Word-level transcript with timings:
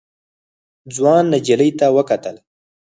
ځوان 0.95 1.23
نجلۍ 1.33 1.69
ته 1.79 1.85
وکتل. 1.95 2.35